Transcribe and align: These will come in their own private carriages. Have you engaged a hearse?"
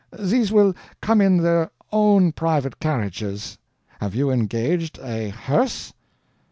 These 0.19 0.51
will 0.51 0.73
come 0.99 1.21
in 1.21 1.37
their 1.37 1.69
own 1.91 2.31
private 2.31 2.79
carriages. 2.79 3.59
Have 3.99 4.15
you 4.15 4.31
engaged 4.31 4.97
a 4.97 5.29
hearse?" 5.29 5.93